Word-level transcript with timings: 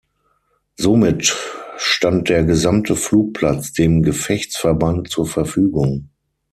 Somit 0.77 1.31
stand 1.77 2.29
der 2.29 2.43
gesamte 2.43 2.95
Flugplatz 2.95 3.71
dem 3.71 4.01
Gefechtsverband 4.01 5.11
zur 5.11 5.27
Verfügung. 5.27 6.09